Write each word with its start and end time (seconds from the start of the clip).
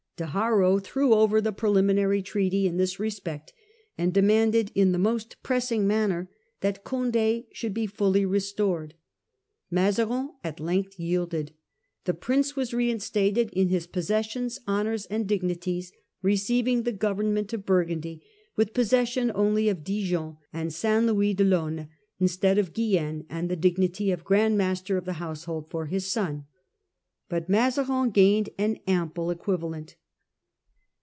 De 0.17 0.27
Haro 0.27 0.77
threw 0.77 1.13
over 1.15 1.41
the 1.41 1.51
preliminary 1.51 2.21
treaty 2.21 2.67
in 2.67 2.77
this 2.77 2.99
respect, 2.99 3.53
and 3.97 4.13
demanded 4.13 4.71
in 4.75 4.91
the 4.91 4.99
most 4.99 5.41
pressing 5.41 5.87
manner 5.87 6.29
that 6.59 6.83
Condd 6.83 7.45
should 7.51 7.73
be 7.73 7.87
fully 7.87 8.23
restored. 8.23 8.93
Mazarin 9.71 10.29
at 10.43 10.59
length 10.59 10.99
yielded. 10.99 11.53
The 12.05 12.13
Prince 12.13 12.55
was 12.55 12.71
reinstated 12.71 13.47
jn 13.49 13.69
his 13.69 13.69
m. 13.69 13.69
h. 13.69 13.69
G 13.69 13.77
82 13.79 13.79
Close 13.79 13.85
of 13.87 13.93
the 13.95 14.13
War 14.13 14.13
with 14.13 14.21
Spain. 14.21 14.45
1659. 14.45 14.47
possessions, 14.53 14.59
honours, 15.01 15.05
and 15.07 15.27
dignities, 15.27 15.91
receiving 16.21 16.83
the 16.83 16.91
govern 16.91 17.33
ment 17.33 17.53
of 17.53 17.65
Burgundy, 17.65 18.23
with 18.55 18.73
possession 18.75 19.31
only 19.33 19.69
of 19.69 19.83
Dijon 19.83 20.37
and 20.53 20.71
St. 20.71 21.07
Jean 21.07 21.35
de 21.35 21.43
Losne, 21.43 21.89
instead 22.19 22.59
of 22.59 22.73
Guienne, 22.75 23.25
and 23.27 23.49
the 23.49 23.55
dignity 23.55 24.11
of 24.11 24.23
Grand 24.23 24.55
Master 24.55 24.97
of 24.97 25.05
the 25.05 25.13
Household 25.13 25.71
for 25.71 25.87
his 25.87 26.05
son. 26.11 26.45
But 27.27 27.49
Mazarin 27.49 28.11
gained 28.11 28.49
an 28.59 28.77
ample 28.87 29.31
equivalent. 29.31 29.95